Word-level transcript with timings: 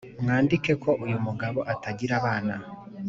mwandike 0.23 0.71
ko 0.83 0.91
uyu 1.05 1.17
mugabo 1.25 1.59
atagira 1.73 2.13
abana. 2.21 2.53